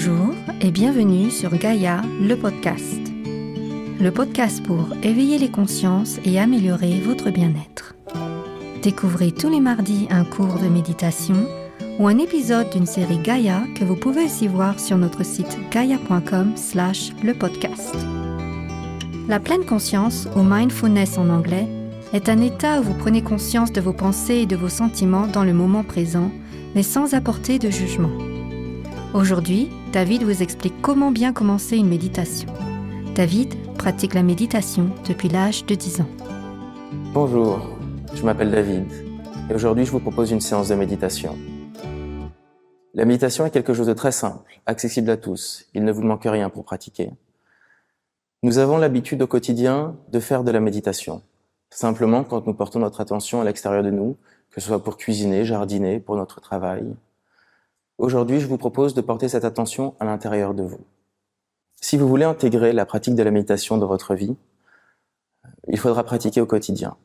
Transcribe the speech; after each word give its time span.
Bonjour 0.00 0.32
et 0.60 0.70
bienvenue 0.70 1.28
sur 1.28 1.50
Gaïa, 1.58 2.02
le 2.20 2.36
podcast. 2.36 3.00
Le 4.00 4.10
podcast 4.10 4.62
pour 4.62 4.94
éveiller 5.02 5.38
les 5.38 5.50
consciences 5.50 6.20
et 6.24 6.38
améliorer 6.38 7.00
votre 7.00 7.30
bien-être. 7.30 7.96
Découvrez 8.80 9.32
tous 9.32 9.50
les 9.50 9.58
mardis 9.58 10.06
un 10.10 10.24
cours 10.24 10.60
de 10.60 10.68
méditation 10.68 11.48
ou 11.98 12.06
un 12.06 12.18
épisode 12.18 12.70
d'une 12.70 12.86
série 12.86 13.18
Gaïa 13.18 13.62
que 13.74 13.82
vous 13.82 13.96
pouvez 13.96 14.26
aussi 14.26 14.46
voir 14.46 14.78
sur 14.78 14.96
notre 14.98 15.24
site 15.24 15.58
gaia.com 15.72 16.52
slash 16.54 17.10
le 17.24 17.34
podcast. 17.34 17.96
La 19.26 19.40
pleine 19.40 19.64
conscience, 19.64 20.28
ou 20.36 20.42
mindfulness 20.44 21.18
en 21.18 21.28
anglais, 21.28 21.66
est 22.12 22.28
un 22.28 22.40
état 22.40 22.78
où 22.78 22.84
vous 22.84 22.94
prenez 22.94 23.22
conscience 23.22 23.72
de 23.72 23.80
vos 23.80 23.94
pensées 23.94 24.42
et 24.42 24.46
de 24.46 24.54
vos 24.54 24.68
sentiments 24.68 25.26
dans 25.26 25.44
le 25.44 25.54
moment 25.54 25.82
présent, 25.82 26.30
mais 26.76 26.84
sans 26.84 27.14
apporter 27.14 27.58
de 27.58 27.70
jugement. 27.70 28.12
Aujourd'hui, 29.12 29.70
David 29.92 30.22
vous 30.22 30.42
explique 30.42 30.82
comment 30.82 31.10
bien 31.10 31.32
commencer 31.32 31.78
une 31.78 31.88
méditation. 31.88 32.52
David 33.14 33.54
pratique 33.78 34.12
la 34.12 34.22
méditation 34.22 34.90
depuis 35.08 35.30
l'âge 35.30 35.64
de 35.64 35.74
10 35.74 36.02
ans. 36.02 36.08
Bonjour, 37.14 37.66
je 38.12 38.22
m'appelle 38.22 38.50
David 38.50 38.84
et 39.48 39.54
aujourd'hui 39.54 39.86
je 39.86 39.90
vous 39.90 40.00
propose 40.00 40.30
une 40.30 40.42
séance 40.42 40.68
de 40.68 40.74
méditation. 40.74 41.38
La 42.92 43.06
méditation 43.06 43.46
est 43.46 43.50
quelque 43.50 43.72
chose 43.72 43.86
de 43.86 43.94
très 43.94 44.12
simple, 44.12 44.60
accessible 44.66 45.08
à 45.08 45.16
tous. 45.16 45.64
Il 45.72 45.84
ne 45.84 45.92
vous 45.92 46.02
manque 46.02 46.24
rien 46.24 46.50
pour 46.50 46.64
pratiquer. 46.64 47.10
Nous 48.42 48.58
avons 48.58 48.76
l'habitude 48.76 49.22
au 49.22 49.26
quotidien 49.26 49.96
de 50.12 50.20
faire 50.20 50.44
de 50.44 50.50
la 50.50 50.60
méditation. 50.60 51.22
Simplement 51.70 52.24
quand 52.24 52.46
nous 52.46 52.54
portons 52.54 52.80
notre 52.80 53.00
attention 53.00 53.40
à 53.40 53.44
l'extérieur 53.44 53.82
de 53.82 53.90
nous, 53.90 54.18
que 54.50 54.60
ce 54.60 54.66
soit 54.68 54.84
pour 54.84 54.98
cuisiner, 54.98 55.46
jardiner, 55.46 55.98
pour 55.98 56.16
notre 56.16 56.42
travail. 56.42 56.84
Aujourd'hui, 57.98 58.38
je 58.38 58.46
vous 58.46 58.58
propose 58.58 58.94
de 58.94 59.00
porter 59.00 59.28
cette 59.28 59.44
attention 59.44 59.94
à 59.98 60.04
l'intérieur 60.04 60.54
de 60.54 60.62
vous. 60.62 60.80
Si 61.80 61.96
vous 61.96 62.06
voulez 62.06 62.24
intégrer 62.24 62.72
la 62.72 62.86
pratique 62.86 63.16
de 63.16 63.24
la 63.24 63.32
méditation 63.32 63.76
dans 63.76 63.88
votre 63.88 64.14
vie, 64.14 64.36
il 65.66 65.78
faudra 65.78 66.04
pratiquer 66.04 66.40
au 66.40 66.46
quotidien. 66.46 66.96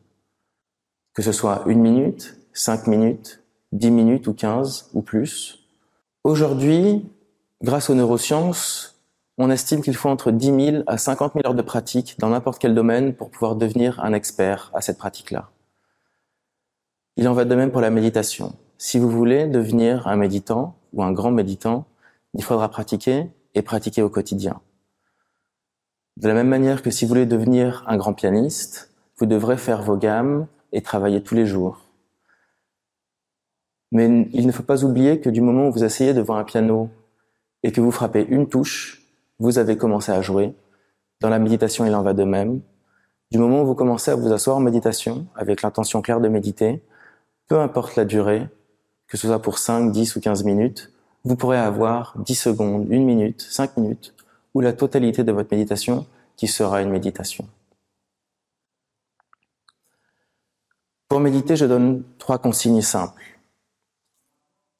Que 1.15 1.23
ce 1.23 1.31
soit 1.31 1.63
une 1.65 1.81
minute, 1.81 2.37
cinq 2.53 2.85
minutes, 2.85 3.43
dix 3.71 3.89
minutes 3.89 4.27
ou 4.27 4.33
quinze 4.33 4.91
ou 4.93 5.01
plus. 5.01 5.67
Aujourd'hui, 6.23 7.03
grâce 7.63 7.89
aux 7.89 7.95
neurosciences, 7.95 9.01
on 9.39 9.49
estime 9.49 9.81
qu'il 9.81 9.95
faut 9.95 10.09
entre 10.09 10.29
10 10.29 10.45
000 10.73 10.83
à 10.85 10.99
50 10.99 11.33
000 11.33 11.47
heures 11.47 11.55
de 11.55 11.63
pratique 11.63 12.19
dans 12.19 12.29
n'importe 12.29 12.59
quel 12.59 12.75
domaine 12.75 13.15
pour 13.15 13.31
pouvoir 13.31 13.55
devenir 13.55 13.99
un 14.03 14.13
expert 14.13 14.69
à 14.75 14.81
cette 14.81 14.99
pratique-là. 14.99 15.49
Il 17.17 17.27
en 17.27 17.33
va 17.33 17.45
de 17.45 17.55
même 17.55 17.71
pour 17.71 17.81
la 17.81 17.89
méditation. 17.89 18.55
Si 18.77 18.99
vous 18.99 19.09
voulez 19.09 19.47
devenir 19.47 20.07
un 20.07 20.17
méditant 20.17 20.75
ou 20.93 21.03
un 21.03 21.11
grand 21.11 21.31
méditant, 21.31 21.85
il 22.33 22.43
faudra 22.43 22.69
pratiquer 22.69 23.27
et 23.55 23.61
pratiquer 23.61 24.01
au 24.01 24.09
quotidien. 24.09 24.61
De 26.17 26.27
la 26.27 26.33
même 26.33 26.47
manière 26.47 26.81
que 26.81 26.91
si 26.91 27.05
vous 27.05 27.09
voulez 27.09 27.25
devenir 27.25 27.83
un 27.87 27.97
grand 27.97 28.13
pianiste, 28.13 28.91
vous 29.17 29.25
devrez 29.25 29.57
faire 29.57 29.81
vos 29.81 29.97
gammes 29.97 30.47
et 30.71 30.81
travailler 30.81 31.21
tous 31.21 31.35
les 31.35 31.45
jours. 31.45 31.81
Mais 33.91 34.27
il 34.33 34.47
ne 34.47 34.51
faut 34.51 34.63
pas 34.63 34.83
oublier 34.83 35.19
que 35.19 35.29
du 35.29 35.41
moment 35.41 35.67
où 35.67 35.71
vous 35.71 35.83
asseyez 35.83 36.13
devant 36.13 36.35
un 36.35 36.43
piano 36.43 36.89
et 37.61 37.71
que 37.71 37.81
vous 37.81 37.91
frappez 37.91 38.25
une 38.27 38.47
touche, 38.47 39.03
vous 39.39 39.59
avez 39.59 39.77
commencé 39.77 40.11
à 40.11 40.21
jouer. 40.21 40.55
Dans 41.21 41.29
la 41.29 41.39
méditation, 41.39 41.85
il 41.85 41.93
en 41.95 42.01
va 42.01 42.13
de 42.13 42.23
même. 42.23 42.61
Du 43.31 43.37
moment 43.37 43.61
où 43.61 43.65
vous 43.65 43.75
commencez 43.75 44.11
à 44.11 44.15
vous 44.15 44.31
asseoir 44.31 44.57
en 44.57 44.59
méditation, 44.59 45.27
avec 45.35 45.61
l'intention 45.61 46.01
claire 46.01 46.21
de 46.21 46.27
méditer, 46.27 46.83
peu 47.47 47.59
importe 47.59 47.95
la 47.95 48.05
durée, 48.05 48.47
que 49.13 49.19
ce 49.19 49.27
soit 49.27 49.43
pour 49.43 49.59
5, 49.59 49.91
10 49.91 50.15
ou 50.15 50.21
15 50.21 50.43
minutes, 50.43 50.91
vous 51.23 51.35
pourrez 51.35 51.59
avoir 51.59 52.17
10 52.17 52.33
secondes, 52.33 52.91
1 52.91 52.97
minute, 52.97 53.43
5 53.47 53.77
minutes, 53.77 54.15
ou 54.55 54.59
la 54.59 54.73
totalité 54.73 55.23
de 55.23 55.31
votre 55.31 55.53
méditation 55.53 56.07
qui 56.35 56.47
sera 56.47 56.81
une 56.81 56.89
méditation. 56.89 57.47
Pour 61.07 61.19
méditer, 61.19 61.55
je 61.55 61.65
donne 61.65 62.01
trois 62.17 62.39
consignes 62.39 62.81
simples. 62.81 63.21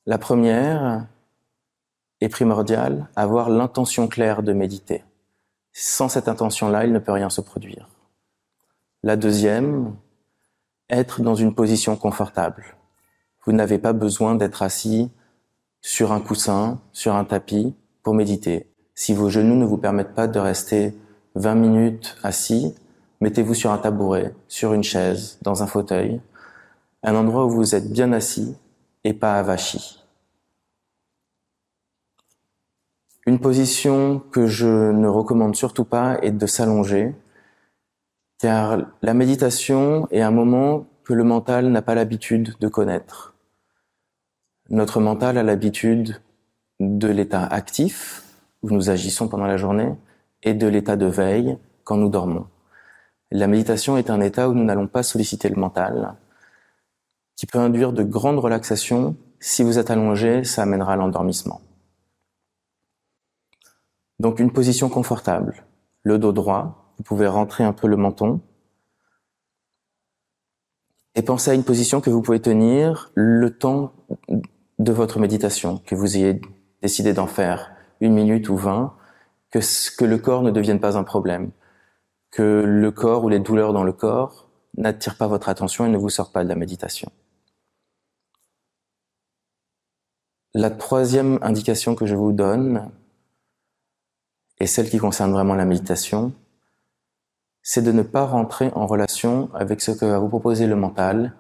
La 0.08 0.18
première, 0.18 1.06
est 2.20 2.30
primordial, 2.30 3.10
avoir 3.16 3.52
l'intention 3.52 4.08
claire 4.08 4.42
de 4.42 4.54
méditer. 4.54 5.04
Sans 5.74 6.10
cette 6.10 6.28
intention-là, 6.28 6.86
il 6.86 6.92
ne 6.92 6.98
peut 6.98 7.12
rien 7.12 7.30
se 7.30 7.42
produire. 7.42 7.88
La 9.04 9.16
deuxième, 9.16 9.96
être 10.90 11.22
dans 11.22 11.36
une 11.36 11.54
position 11.54 11.96
confortable. 11.96 12.78
Vous 13.46 13.52
n'avez 13.52 13.78
pas 13.78 13.94
besoin 13.94 14.36
d'être 14.36 14.62
assis 14.62 15.12
sur 15.82 16.14
un 16.14 16.22
coussin, 16.22 16.80
sur 16.94 17.16
un 17.16 17.26
tapis 17.26 17.76
pour 18.02 18.14
méditer. 18.14 18.70
Si 18.96 19.14
vos 19.14 19.30
genoux 19.30 19.56
ne 19.56 19.66
vous 19.66 19.78
permettent 19.78 20.14
pas 20.14 20.28
de 20.28 20.40
rester 20.40 20.94
20 21.36 21.56
minutes 21.56 22.18
assis, 22.24 22.74
mettez-vous 23.20 23.54
sur 23.54 23.72
un 23.72 23.78
tabouret, 23.78 24.34
sur 24.48 24.74
une 24.74 24.84
chaise, 24.84 25.40
dans 25.42 25.62
un 25.62 25.68
fauteuil, 25.68 26.22
un 27.04 27.16
endroit 27.16 27.46
où 27.46 27.50
vous 27.50 27.76
êtes 27.76 27.92
bien 27.92 28.14
assis 28.14 28.56
et 29.04 29.14
pas 29.14 29.38
avachi. 29.38 30.00
Une 33.26 33.40
position 33.40 34.20
que 34.32 34.48
je 34.48 34.92
ne 34.92 35.08
recommande 35.08 35.56
surtout 35.56 35.86
pas 35.86 36.18
est 36.22 36.32
de 36.32 36.46
s'allonger, 36.46 37.16
car 38.38 38.78
la 39.02 39.14
méditation 39.14 40.08
est 40.12 40.22
un 40.22 40.32
moment 40.32 40.86
que 41.04 41.14
le 41.14 41.24
mental 41.24 41.70
n'a 41.70 41.82
pas 41.82 41.96
l'habitude 41.96 42.56
de 42.60 42.68
connaître. 42.68 43.33
Notre 44.70 45.02
mental 45.02 45.38
a 45.38 45.44
l'habitude 45.44 46.22
de 46.80 47.08
l'état 47.08 47.46
actif, 47.46 48.24
où 48.62 48.70
nous 48.70 48.90
agissons 48.90 49.28
pendant 49.28 49.46
la 49.46 49.58
journée, 49.58 49.94
et 50.42 50.54
de 50.54 50.68
l'état 50.68 50.96
de 50.96 51.06
veille, 51.06 51.58
quand 51.84 51.98
nous 51.98 52.10
dormons. 52.10 52.48
La 53.32 53.48
méditation 53.48 53.98
est 53.98 54.10
un 54.10 54.22
état 54.22 54.48
où 54.48 54.54
nous 54.54 54.64
n'allons 54.64 54.88
pas 54.88 55.04
solliciter 55.04 55.50
le 55.50 55.60
mental, 55.60 56.16
qui 57.36 57.46
peut 57.46 57.60
induire 57.60 57.92
de 57.92 58.04
grandes 58.04 58.40
relaxations. 58.40 59.18
Si 59.40 59.64
vous 59.64 59.80
êtes 59.80 59.92
allongé, 59.92 60.44
ça 60.44 60.64
amènera 60.64 60.96
l'endormissement. 60.96 61.62
Donc 64.20 64.40
une 64.40 64.54
position 64.54 64.88
confortable, 64.88 65.66
le 66.04 66.18
dos 66.18 66.32
droit, 66.32 66.94
vous 66.98 67.04
pouvez 67.04 67.28
rentrer 67.28 67.64
un 67.64 67.74
peu 67.74 67.88
le 67.88 67.98
menton 67.98 68.40
et 71.16 71.22
pensez 71.22 71.52
à 71.52 71.54
une 71.54 71.64
position 71.64 72.02
que 72.02 72.10
vous 72.10 72.22
pouvez 72.22 72.40
tenir 72.40 73.12
le 73.16 73.56
temps 73.56 73.94
de 74.80 74.92
votre 74.92 75.20
méditation, 75.20 75.78
que 75.86 75.96
vous 75.96 76.18
ayez 76.18 76.42
décidé 76.82 77.14
d'en 77.14 77.28
faire 77.28 77.72
une 78.02 78.14
minute 78.14 78.50
ou 78.50 78.58
vingt, 78.58 78.96
que, 79.52 79.60
le 80.04 80.18
corps 80.18 80.42
ne 80.42 80.52
devienne 80.52 80.80
pas 80.80 80.98
un 80.98 81.04
problème, 81.04 81.52
que 82.32 82.64
le 82.66 82.92
corps 82.92 83.24
ou 83.24 83.30
les 83.30 83.40
douleurs 83.40 83.74
dans 83.74 83.84
le 83.84 83.94
corps 83.94 84.50
n'attirent 84.78 85.18
pas 85.18 85.28
votre 85.28 85.50
attention 85.50 85.86
et 85.86 85.90
ne 85.90 85.98
vous 85.98 86.10
sortent 86.10 86.34
pas 86.34 86.44
de 86.44 86.50
la 86.50 86.56
méditation. 86.56 87.12
La 90.56 90.70
troisième 90.70 91.40
indication 91.42 91.96
que 91.96 92.06
je 92.06 92.16
vous 92.16 92.32
donne, 92.32 92.92
et 94.60 94.68
celle 94.68 94.90
qui 94.90 94.98
concerne 94.98 95.32
vraiment 95.32 95.56
la 95.56 95.66
méditation, 95.66 96.34
c'est 97.62 97.82
de 97.82 97.92
ne 97.92 98.04
pas 98.04 98.26
rentrer 98.26 98.72
en 98.76 98.86
relation 98.86 99.50
avec 99.54 99.82
ce 99.82 99.92
que 99.92 100.06
va 100.06 100.20
vous 100.20 100.30
proposer 100.30 100.68
le 100.68 100.76
mental 100.76 101.34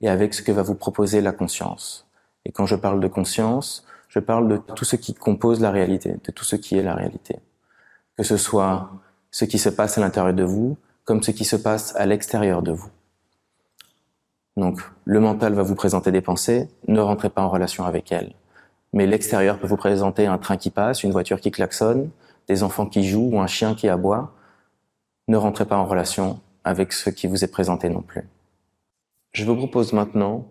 et 0.00 0.08
avec 0.08 0.34
ce 0.34 0.42
que 0.42 0.52
va 0.52 0.62
vous 0.62 0.74
proposer 0.74 1.20
la 1.20 1.32
conscience. 1.32 2.09
Et 2.44 2.52
quand 2.52 2.66
je 2.66 2.76
parle 2.76 3.00
de 3.00 3.08
conscience, 3.08 3.84
je 4.08 4.18
parle 4.18 4.48
de 4.48 4.56
tout 4.56 4.84
ce 4.84 4.96
qui 4.96 5.14
compose 5.14 5.60
la 5.60 5.70
réalité, 5.70 6.16
de 6.24 6.32
tout 6.32 6.44
ce 6.44 6.56
qui 6.56 6.76
est 6.76 6.82
la 6.82 6.94
réalité. 6.94 7.38
Que 8.16 8.22
ce 8.22 8.36
soit 8.36 8.90
ce 9.30 9.44
qui 9.44 9.58
se 9.58 9.68
passe 9.68 9.98
à 9.98 10.00
l'intérieur 10.00 10.34
de 10.34 10.42
vous, 10.42 10.76
comme 11.04 11.22
ce 11.22 11.30
qui 11.30 11.44
se 11.44 11.56
passe 11.56 11.94
à 11.96 12.06
l'extérieur 12.06 12.62
de 12.62 12.72
vous. 12.72 12.90
Donc, 14.56 14.80
le 15.04 15.20
mental 15.20 15.54
va 15.54 15.62
vous 15.62 15.74
présenter 15.74 16.12
des 16.12 16.20
pensées, 16.20 16.68
ne 16.88 17.00
rentrez 17.00 17.30
pas 17.30 17.42
en 17.42 17.48
relation 17.48 17.84
avec 17.84 18.12
elles. 18.12 18.34
Mais 18.92 19.06
l'extérieur 19.06 19.58
peut 19.58 19.66
vous 19.66 19.76
présenter 19.76 20.26
un 20.26 20.38
train 20.38 20.56
qui 20.56 20.70
passe, 20.70 21.04
une 21.04 21.12
voiture 21.12 21.40
qui 21.40 21.50
klaxonne, 21.50 22.10
des 22.48 22.62
enfants 22.62 22.86
qui 22.86 23.04
jouent 23.04 23.30
ou 23.32 23.40
un 23.40 23.46
chien 23.46 23.74
qui 23.74 23.88
aboie, 23.88 24.34
ne 25.28 25.36
rentrez 25.36 25.64
pas 25.64 25.76
en 25.76 25.86
relation 25.86 26.40
avec 26.64 26.92
ce 26.92 27.10
qui 27.10 27.28
vous 27.28 27.44
est 27.44 27.50
présenté 27.50 27.88
non 27.88 28.02
plus. 28.02 28.28
Je 29.32 29.44
vous 29.44 29.54
propose 29.54 29.92
maintenant 29.92 30.46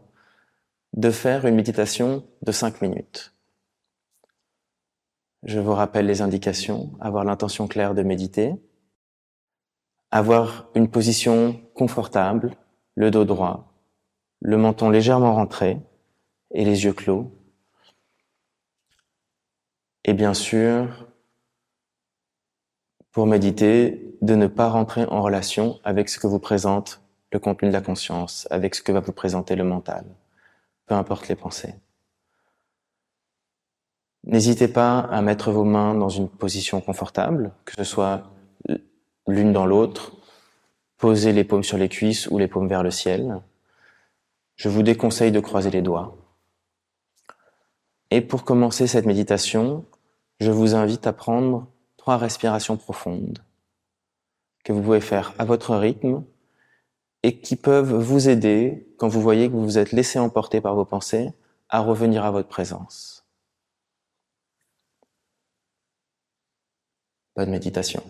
de 0.93 1.11
faire 1.11 1.45
une 1.45 1.55
méditation 1.55 2.25
de 2.41 2.51
5 2.51 2.81
minutes. 2.81 3.33
Je 5.43 5.59
vous 5.59 5.73
rappelle 5.73 6.05
les 6.05 6.21
indications, 6.21 6.91
avoir 6.99 7.23
l'intention 7.23 7.67
claire 7.67 7.93
de 7.93 8.03
méditer, 8.03 8.53
avoir 10.11 10.69
une 10.75 10.89
position 10.89 11.61
confortable, 11.75 12.55
le 12.95 13.11
dos 13.11 13.25
droit, 13.25 13.73
le 14.41 14.57
menton 14.57 14.89
légèrement 14.89 15.35
rentré 15.35 15.77
et 16.51 16.65
les 16.65 16.83
yeux 16.83 16.93
clos. 16.93 17.31
Et 20.03 20.13
bien 20.13 20.33
sûr, 20.33 21.07
pour 23.11 23.27
méditer, 23.27 24.05
de 24.21 24.35
ne 24.35 24.47
pas 24.47 24.69
rentrer 24.69 25.05
en 25.05 25.21
relation 25.21 25.79
avec 25.83 26.09
ce 26.09 26.19
que 26.19 26.27
vous 26.27 26.39
présente 26.39 27.01
le 27.31 27.39
contenu 27.39 27.69
de 27.69 27.73
la 27.73 27.81
conscience, 27.81 28.47
avec 28.51 28.75
ce 28.75 28.81
que 28.81 28.91
va 28.91 28.99
vous 28.99 29.13
présenter 29.13 29.55
le 29.55 29.63
mental, 29.63 30.05
peu 30.89 30.95
importe 30.95 31.27
les 31.27 31.35
pensées. 31.35 31.75
N'hésitez 34.23 34.67
pas 34.67 34.99
à 34.99 35.21
mettre 35.21 35.51
vos 35.51 35.63
mains 35.63 35.93
dans 35.93 36.09
une 36.09 36.27
position 36.27 36.81
confortable, 36.81 37.51
que 37.63 37.73
ce 37.77 37.83
soit 37.83 38.23
l'une 39.27 39.53
dans 39.53 39.67
l'autre, 39.67 40.13
poser 40.97 41.31
les 41.31 41.43
paumes 41.43 41.63
sur 41.63 41.77
les 41.77 41.89
cuisses 41.89 42.27
ou 42.27 42.39
les 42.39 42.47
paumes 42.47 42.67
vers 42.67 42.81
le 42.81 42.89
ciel. 42.89 43.39
Je 44.55 44.67
vous 44.67 44.81
déconseille 44.81 45.31
de 45.31 45.39
croiser 45.39 45.69
les 45.69 45.83
doigts. 45.83 46.17
Et 48.09 48.21
pour 48.21 48.43
commencer 48.43 48.87
cette 48.87 49.05
méditation, 49.05 49.85
je 50.39 50.49
vous 50.49 50.73
invite 50.73 51.05
à 51.05 51.13
prendre 51.13 51.67
trois 51.97 52.17
respirations 52.17 52.77
profondes 52.77 53.37
que 54.63 54.73
vous 54.73 54.81
pouvez 54.81 55.01
faire 55.01 55.35
à 55.37 55.45
votre 55.45 55.75
rythme 55.75 56.23
et 57.23 57.41
qui 57.41 57.55
peuvent 57.55 57.93
vous 57.93 58.29
aider 58.29 58.87
quand 58.97 59.07
vous 59.07 59.21
voyez 59.21 59.47
que 59.47 59.53
vous 59.53 59.63
vous 59.63 59.77
êtes 59.77 59.91
laissé 59.91 60.19
emporter 60.19 60.61
par 60.61 60.75
vos 60.75 60.85
pensées 60.85 61.31
à 61.69 61.81
revenir 61.81 62.23
à 62.25 62.31
votre 62.31 62.49
présence. 62.49 63.25
Bonne 67.35 67.51
méditation. 67.51 68.03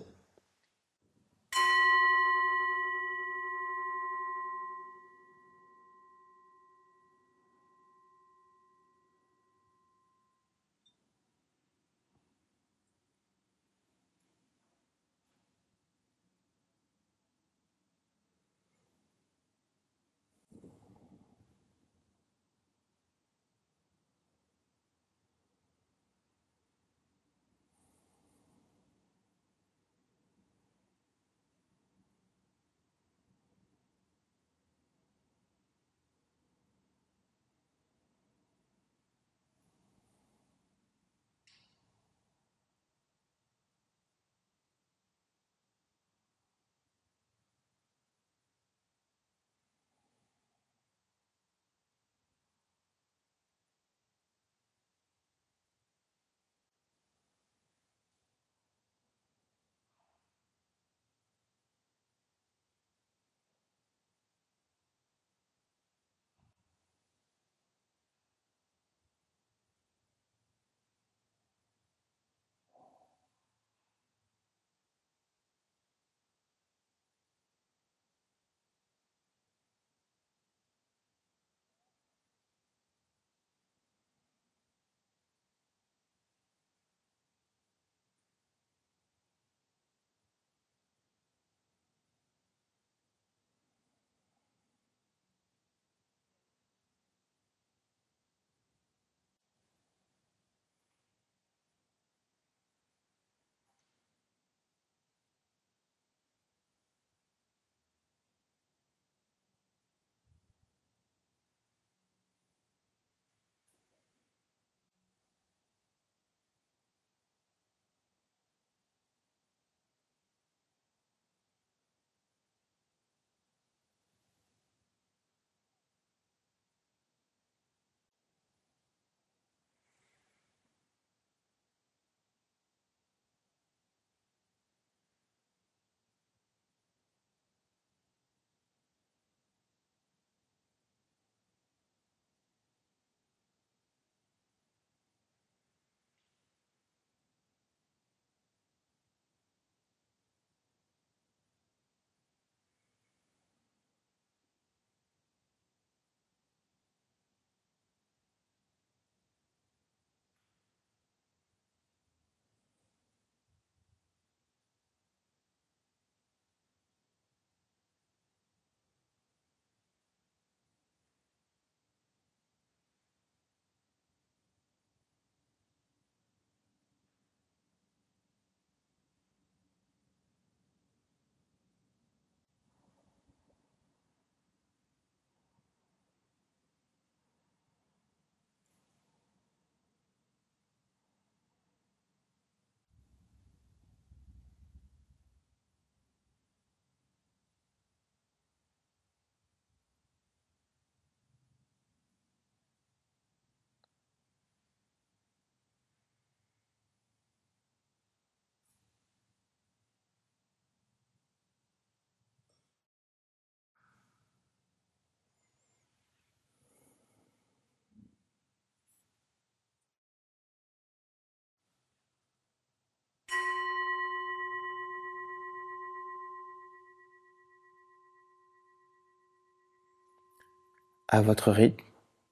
À 231.12 231.24
votre 231.24 231.52
rythme, 231.52 231.84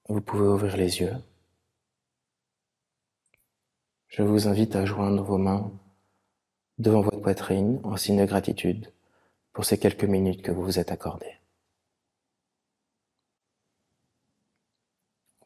vous 0.08 0.20
pouvez 0.20 0.46
ouvrir 0.46 0.76
les 0.76 1.00
yeux. 1.00 1.16
Je 4.06 4.22
vous 4.22 4.46
invite 4.46 4.76
à 4.76 4.84
joindre 4.84 5.24
vos 5.24 5.36
mains 5.36 5.72
devant 6.78 7.00
votre 7.00 7.18
poitrine 7.18 7.80
en 7.82 7.96
signe 7.96 8.20
de 8.20 8.24
gratitude 8.24 8.92
pour 9.52 9.64
ces 9.64 9.80
quelques 9.80 10.04
minutes 10.04 10.42
que 10.42 10.52
vous 10.52 10.62
vous 10.62 10.78
êtes 10.78 10.92
accordées. 10.92 11.40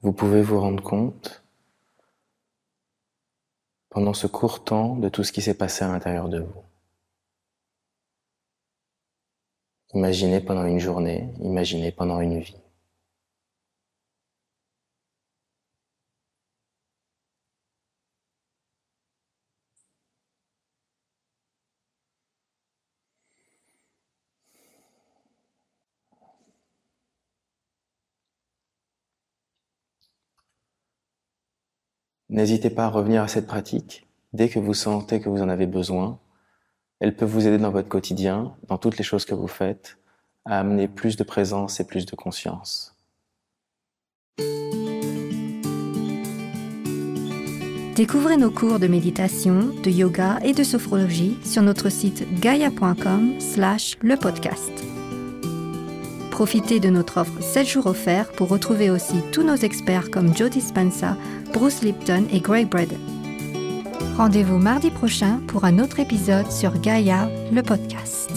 Vous 0.03 0.13
pouvez 0.13 0.43
vous 0.43 0.61
rendre 0.61 0.83
compte 0.83 1.43
pendant 3.89 4.13
ce 4.13 4.27
court 4.27 4.63
temps 4.63 4.95
de 4.97 5.09
tout 5.09 5.25
ce 5.25 5.33
qui 5.33 5.41
s'est 5.41 5.57
passé 5.57 5.87
à 5.87 5.89
l'intérieur 5.89 6.29
de 6.29 6.41
vous. 6.41 6.63
Imaginez 9.95 10.43
pendant 10.43 10.67
une 10.67 10.81
journée, 10.81 11.33
imaginez 11.41 11.93
pendant 11.93 12.21
une 12.21 12.39
vie. 12.39 12.62
N'hésitez 32.33 32.71
pas 32.71 32.87
à 32.87 32.89
revenir 32.89 33.23
à 33.23 33.29
cette 33.29 33.47
pratique 33.47 34.07
dès 34.33 34.49
que 34.49 34.59
vous 34.59 34.73
sentez 34.73 35.21
que 35.21 35.29
vous 35.29 35.43
en 35.43 35.51
avez 35.51 35.67
besoin. 35.67 36.19
Elle 36.99 37.15
peut 37.15 37.27
vous 37.27 37.47
aider 37.47 37.59
dans 37.59 37.71
votre 37.71 37.91
quotidien, 37.91 38.55
dans 38.69 38.79
toutes 38.79 38.97
les 38.97 39.05
choses 39.05 39.27
que 39.27 39.35
vous 39.35 39.49
faites, 39.49 39.99
à 40.47 40.59
amener 40.59 40.89
plus 40.89 41.17
de 41.17 41.25
présence 41.25 41.79
et 41.79 41.87
plus 41.87 42.07
de 42.07 42.17
conscience. 42.17 42.97
Découvrez 47.97 48.39
nos 48.39 48.51
cours 48.51 48.79
de 48.79 48.87
méditation, 48.87 49.67
de 49.83 49.91
yoga 49.91 50.39
et 50.43 50.55
de 50.55 50.65
sophrologie 50.65 51.37
sur 51.45 51.61
notre 51.61 51.91
site 51.91 52.27
gaia.com 52.41 53.39
slash 53.41 53.99
le 54.01 54.17
podcast. 54.17 54.73
Profitez 56.33 56.81
de 56.81 56.89
notre 56.89 57.19
offre 57.21 57.43
7 57.43 57.69
jours 57.69 57.87
offerts 57.87 58.33
pour 58.33 58.49
retrouver 58.49 58.89
aussi 58.91 59.23
tous 59.33 59.43
nos 59.43 59.55
experts 59.55 60.11
comme 60.11 60.35
Joe 60.35 60.51
Dispenza, 60.51 61.17
Bruce 61.53 61.83
Lipton 61.83 62.25
et 62.33 62.41
Greg 62.41 62.69
Braden. 62.69 62.99
Rendez-vous 64.17 64.59
mardi 64.59 64.91
prochain 64.91 65.41
pour 65.47 65.65
un 65.65 65.79
autre 65.79 66.01
épisode 66.01 66.51
sur 66.51 66.81
Gaia, 66.81 67.29
le 67.53 67.63
podcast. 67.63 68.31